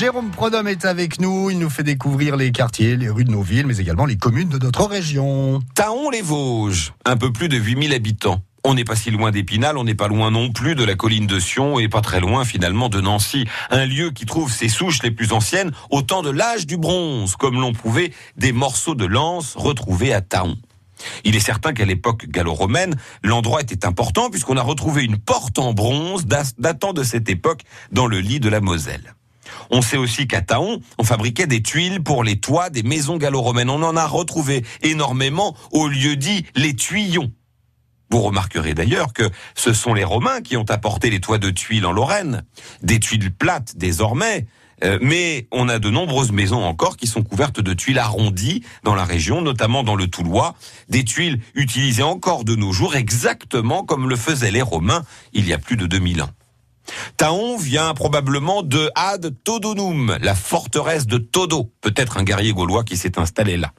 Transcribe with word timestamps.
Jérôme 0.00 0.30
Prodhomme 0.30 0.66
est 0.66 0.86
avec 0.86 1.20
nous. 1.20 1.50
Il 1.50 1.58
nous 1.58 1.68
fait 1.68 1.82
découvrir 1.82 2.34
les 2.34 2.52
quartiers, 2.52 2.96
les 2.96 3.10
rues 3.10 3.24
de 3.24 3.30
nos 3.30 3.42
villes, 3.42 3.66
mais 3.66 3.76
également 3.76 4.06
les 4.06 4.16
communes 4.16 4.48
de 4.48 4.56
notre 4.56 4.86
région. 4.86 5.60
Taon-les-Vosges, 5.74 6.94
un 7.04 7.18
peu 7.18 7.30
plus 7.34 7.50
de 7.50 7.58
8000 7.58 7.92
habitants. 7.92 8.40
On 8.64 8.72
n'est 8.72 8.84
pas 8.84 8.96
si 8.96 9.10
loin 9.10 9.30
d'Épinal, 9.30 9.76
on 9.76 9.84
n'est 9.84 9.94
pas 9.94 10.08
loin 10.08 10.30
non 10.30 10.52
plus 10.52 10.74
de 10.74 10.84
la 10.84 10.94
colline 10.94 11.26
de 11.26 11.38
Sion 11.38 11.78
et 11.78 11.90
pas 11.90 12.00
très 12.00 12.18
loin 12.18 12.46
finalement 12.46 12.88
de 12.88 12.98
Nancy. 12.98 13.46
Un 13.68 13.84
lieu 13.84 14.10
qui 14.10 14.24
trouve 14.24 14.50
ses 14.50 14.70
souches 14.70 15.02
les 15.02 15.10
plus 15.10 15.34
anciennes 15.34 15.70
au 15.90 16.00
temps 16.00 16.22
de 16.22 16.30
l'âge 16.30 16.66
du 16.66 16.78
bronze, 16.78 17.36
comme 17.36 17.60
l'ont 17.60 17.74
prouvé 17.74 18.14
des 18.38 18.52
morceaux 18.52 18.94
de 18.94 19.04
lance 19.04 19.54
retrouvés 19.54 20.14
à 20.14 20.22
Taon. 20.22 20.56
Il 21.24 21.36
est 21.36 21.40
certain 21.40 21.74
qu'à 21.74 21.84
l'époque 21.84 22.24
gallo-romaine, 22.26 22.96
l'endroit 23.22 23.60
était 23.60 23.84
important 23.84 24.30
puisqu'on 24.30 24.56
a 24.56 24.62
retrouvé 24.62 25.04
une 25.04 25.18
porte 25.18 25.58
en 25.58 25.74
bronze 25.74 26.24
datant 26.24 26.94
de 26.94 27.02
cette 27.02 27.28
époque 27.28 27.64
dans 27.92 28.06
le 28.06 28.20
lit 28.20 28.40
de 28.40 28.48
la 28.48 28.62
Moselle. 28.62 29.14
On 29.70 29.82
sait 29.82 29.96
aussi 29.96 30.26
qu'à 30.26 30.40
Taon, 30.40 30.80
on 30.98 31.04
fabriquait 31.04 31.46
des 31.46 31.62
tuiles 31.62 32.02
pour 32.02 32.24
les 32.24 32.40
toits 32.40 32.70
des 32.70 32.82
maisons 32.82 33.16
gallo-romaines. 33.16 33.70
On 33.70 33.82
en 33.82 33.96
a 33.96 34.06
retrouvé 34.06 34.64
énormément 34.82 35.56
au 35.72 35.88
lieu 35.88 36.16
dit 36.16 36.44
les 36.54 36.74
tuyons. 36.74 37.32
Vous 38.10 38.20
remarquerez 38.20 38.74
d'ailleurs 38.74 39.12
que 39.12 39.30
ce 39.54 39.72
sont 39.72 39.94
les 39.94 40.02
Romains 40.02 40.40
qui 40.40 40.56
ont 40.56 40.68
apporté 40.68 41.10
les 41.10 41.20
toits 41.20 41.38
de 41.38 41.50
tuiles 41.50 41.86
en 41.86 41.92
Lorraine. 41.92 42.44
Des 42.82 42.98
tuiles 42.98 43.32
plates 43.32 43.76
désormais, 43.76 44.46
euh, 44.82 44.98
mais 45.00 45.46
on 45.52 45.68
a 45.68 45.78
de 45.78 45.90
nombreuses 45.90 46.32
maisons 46.32 46.64
encore 46.64 46.96
qui 46.96 47.06
sont 47.06 47.22
couvertes 47.22 47.60
de 47.60 47.72
tuiles 47.72 48.00
arrondies 48.00 48.64
dans 48.82 48.96
la 48.96 49.04
région, 49.04 49.42
notamment 49.42 49.84
dans 49.84 49.94
le 49.94 50.08
Toulois, 50.08 50.56
des 50.88 51.04
tuiles 51.04 51.40
utilisées 51.54 52.02
encore 52.02 52.44
de 52.44 52.56
nos 52.56 52.72
jours 52.72 52.96
exactement 52.96 53.84
comme 53.84 54.08
le 54.08 54.16
faisaient 54.16 54.50
les 54.50 54.62
Romains 54.62 55.04
il 55.32 55.46
y 55.46 55.52
a 55.52 55.58
plus 55.58 55.76
de 55.76 55.86
2000 55.86 56.22
ans. 56.22 56.30
Taon 57.16 57.56
vient 57.56 57.94
probablement 57.94 58.62
de 58.62 58.90
Ad 58.94 59.34
Todonum, 59.44 60.16
la 60.20 60.34
forteresse 60.34 61.06
de 61.06 61.18
Todo, 61.18 61.72
peut-être 61.80 62.16
un 62.16 62.22
guerrier 62.22 62.52
gaulois 62.52 62.84
qui 62.84 62.96
s'est 62.96 63.18
installé 63.18 63.56
là. 63.56 63.72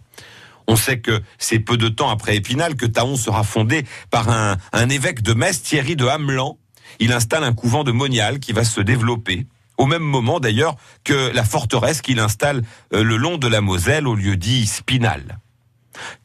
On 0.67 0.75
sait 0.75 0.99
que 0.99 1.21
c'est 1.37 1.59
peu 1.59 1.77
de 1.77 1.89
temps 1.89 2.09
après 2.09 2.37
Épinal 2.37 2.75
que 2.75 2.85
Taon 2.85 3.17
sera 3.17 3.43
fondé 3.43 3.83
par 4.09 4.29
un, 4.29 4.89
évêque 4.89 5.21
de 5.21 5.33
Metz, 5.33 5.61
de 5.61 6.05
Hamelan. 6.05 6.57
Il 6.99 7.11
installe 7.11 7.43
un 7.43 7.53
couvent 7.53 7.83
de 7.83 7.91
Monial 7.91 8.39
qui 8.39 8.53
va 8.53 8.63
se 8.63 8.81
développer 8.81 9.47
au 9.77 9.85
même 9.85 10.03
moment 10.03 10.39
d'ailleurs 10.39 10.75
que 11.03 11.31
la 11.33 11.43
forteresse 11.43 12.01
qu'il 12.01 12.19
installe 12.19 12.61
euh, 12.93 13.03
le 13.03 13.17
long 13.17 13.37
de 13.37 13.47
la 13.47 13.61
Moselle 13.61 14.07
au 14.07 14.15
lieu 14.15 14.37
dit 14.37 14.67
Spinal. 14.67 15.39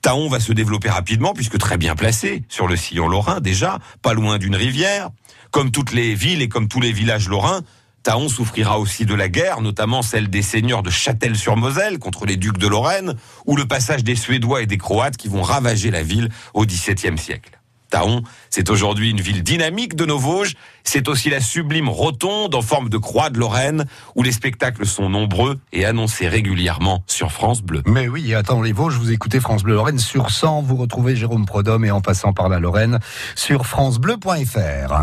Taon 0.03 0.28
va 0.28 0.41
se 0.41 0.53
développer 0.53 0.89
rapidement 0.89 1.33
puisque 1.34 1.59
très 1.59 1.77
bien 1.77 1.95
placé 1.95 2.42
sur 2.48 2.67
le 2.67 2.77
sillon 2.77 3.09
lorrain 3.09 3.41
déjà, 3.41 3.78
pas 4.03 4.14
loin 4.14 4.39
d'une 4.39 4.56
rivière. 4.56 5.11
Comme 5.50 5.70
toutes 5.70 5.92
les 5.92 6.14
villes 6.14 6.42
et 6.42 6.48
comme 6.48 6.69
tous 6.69 6.81
les 6.81 6.92
villages 6.92 7.28
lorrains, 7.28 7.62
Taon 8.06 8.28
souffrira 8.28 8.78
aussi 8.78 9.05
de 9.05 9.14
la 9.14 9.28
guerre, 9.28 9.61
notamment 9.61 10.00
celle 10.00 10.31
des 10.31 10.42
seigneurs 10.42 10.84
de 10.84 10.91
Châtel-sur-Moselle 10.91 11.98
contre 11.98 12.25
les 12.25 12.37
ducs 12.37 12.59
de 12.59 12.69
Lorraine, 12.69 13.17
ou 13.47 13.56
le 13.56 13.67
passage 13.67 14.05
des 14.05 14.14
Suédois 14.14 14.62
et 14.62 14.67
des 14.67 14.78
Croates 14.78 15.17
qui 15.17 15.27
vont 15.27 15.42
ravager 15.42 15.91
la 15.91 16.05
ville 16.05 16.28
au 16.55 16.64
XVIIe 16.64 17.19
siècle. 17.19 17.56
Taon, 17.91 18.23
c'est 18.51 18.70
aujourd'hui 18.70 19.11
une 19.11 19.20
ville 19.20 19.42
dynamique 19.42 19.97
de 19.97 20.05
nos 20.05 20.19
Vosges. 20.19 20.55
C'est 20.84 21.09
aussi 21.09 21.31
la 21.31 21.41
sublime 21.41 21.89
rotonde 21.89 22.55
en 22.55 22.62
forme 22.62 22.89
de 22.89 22.98
croix 22.98 23.31
de 23.31 23.39
Lorraine, 23.39 23.87
où 24.15 24.23
les 24.23 24.33
spectacles 24.33 24.87
sont 24.87 25.09
nombreux 25.09 25.59
et 25.73 25.84
annoncés 25.84 26.28
régulièrement 26.28 27.03
sur 27.06 27.33
France 27.33 27.62
Bleu. 27.62 27.83
Mais 27.87 28.09
oui, 28.09 28.34
attends 28.34 28.62
les 28.62 28.73
Vosges, 28.73 28.97
vous 28.97 29.11
écoutez 29.11 29.41
France 29.41 29.62
Bleu 29.62 29.75
Lorraine 29.75 29.98
sur 29.98 30.31
100, 30.31 30.62
vous 30.62 30.77
retrouvez 30.77 31.17
Jérôme 31.17 31.47
Prodhomme 31.47 31.84
et 31.84 31.91
en 31.91 32.01
passant 32.01 32.33
par 32.33 32.48
la 32.48 32.61
Lorraine 32.61 32.98
sur 33.34 33.67
francebleu.fr. 33.67 35.03